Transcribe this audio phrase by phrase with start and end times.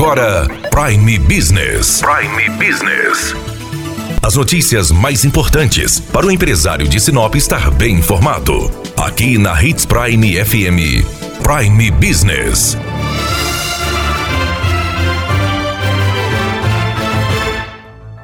[0.00, 2.00] agora Prime Business.
[2.00, 3.34] Prime Business.
[4.22, 8.70] As notícias mais importantes para o empresário de Sinop estar bem informado.
[8.96, 11.04] Aqui na Hits Prime FM.
[11.42, 12.78] Prime Business.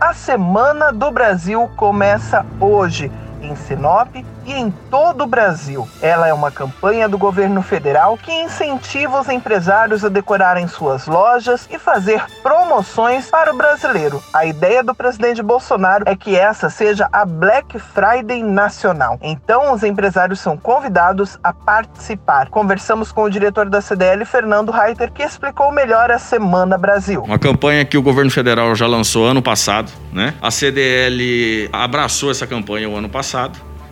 [0.00, 5.88] A Semana do Brasil começa hoje em Sinop e em todo o Brasil.
[6.00, 11.68] Ela é uma campanha do governo federal que incentiva os empresários a decorarem suas lojas
[11.70, 14.22] e fazer promoções para o brasileiro.
[14.32, 19.18] A ideia do presidente Bolsonaro é que essa seja a Black Friday nacional.
[19.20, 22.48] Então, os empresários são convidados a participar.
[22.48, 27.22] Conversamos com o diretor da CDL, Fernando Reiter, que explicou melhor a Semana Brasil.
[27.22, 30.34] Uma campanha que o governo federal já lançou ano passado, né?
[30.40, 33.26] A CDL abraçou essa campanha o ano passado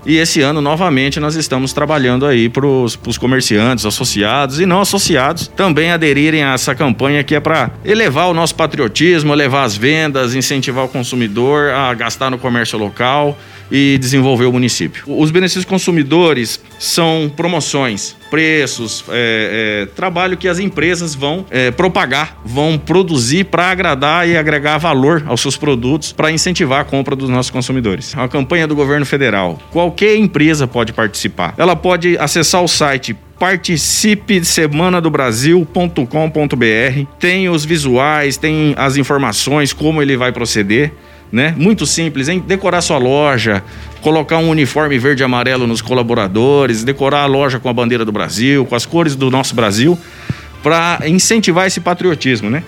[0.07, 5.49] e esse ano, novamente, nós estamos trabalhando aí para os comerciantes, associados e não associados
[5.49, 10.35] também aderirem a essa campanha que é para elevar o nosso patriotismo, elevar as vendas,
[10.35, 13.39] incentivar o consumidor a gastar no comércio local
[13.71, 15.05] e desenvolver o município.
[15.07, 22.41] Os benefícios consumidores são promoções, preços, é, é, trabalho que as empresas vão é, propagar,
[22.45, 27.29] vão produzir para agradar e agregar valor aos seus produtos para incentivar a compra dos
[27.29, 28.15] nossos consumidores.
[28.15, 29.59] É uma campanha do governo federal.
[29.71, 31.55] Qualquer empresa pode participar.
[31.57, 36.05] Ela pode acessar o site participe semana do Brasil.com.br.
[37.19, 40.93] Tem os visuais, tem as informações, como ele vai proceder
[41.35, 41.53] né?
[41.59, 42.43] Muito simples, hein?
[42.47, 43.61] Decorar sua loja,
[44.01, 48.13] colocar um uniforme verde e amarelo nos colaboradores, decorar a loja com a bandeira do
[48.13, 49.99] Brasil, com as cores do nosso Brasil,
[50.63, 52.63] para incentivar esse patriotismo, né?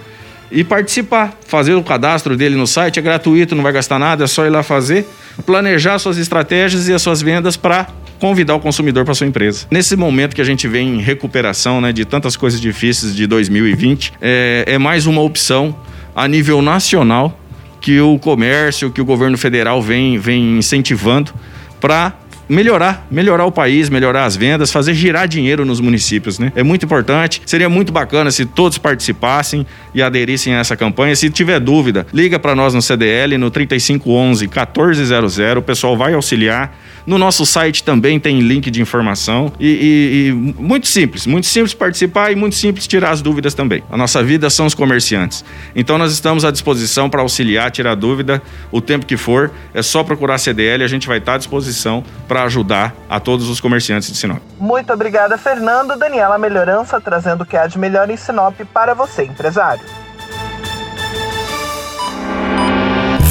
[0.50, 4.26] E participar, fazer o cadastro dele no site é gratuito, não vai gastar nada, é
[4.26, 5.06] só ir lá fazer,
[5.44, 7.86] planejar suas estratégias e as suas vendas para
[8.18, 9.66] convidar o consumidor para sua empresa.
[9.70, 14.14] Nesse momento que a gente vem em recuperação, né, de tantas coisas difíceis de 2020,
[14.20, 15.76] é, é mais uma opção
[16.16, 17.38] a nível nacional
[17.86, 21.32] que o comércio, que o governo federal vem, vem incentivando
[21.80, 22.12] para
[22.48, 26.52] melhorar, melhorar o país, melhorar as vendas, fazer girar dinheiro nos municípios, né?
[26.54, 27.42] É muito importante.
[27.46, 31.14] Seria muito bacana se todos participassem e aderissem a essa campanha.
[31.16, 36.76] Se tiver dúvida, liga para nós no CDL no 3511 1400, o pessoal vai auxiliar.
[37.06, 41.72] No nosso site também tem link de informação e, e, e muito simples, muito simples
[41.72, 43.82] participar e muito simples tirar as dúvidas também.
[43.88, 45.44] A nossa vida são os comerciantes.
[45.74, 48.42] Então nós estamos à disposição para auxiliar, tirar dúvida
[48.72, 49.52] o tempo que for.
[49.72, 53.48] É só procurar CDL, a gente vai estar à disposição para para ajudar a todos
[53.48, 54.42] os comerciantes de Sinop.
[54.60, 55.96] Muito obrigada, Fernando.
[55.96, 59.82] Daniela Melhorança trazendo o que há de melhor em Sinop para você, empresário.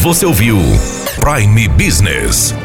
[0.01, 0.57] Você ouviu
[1.19, 2.55] Prime Business.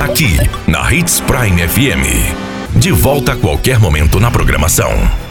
[0.00, 2.78] Aqui, na Hits Prime FM.
[2.78, 5.22] De volta a qualquer momento na programação.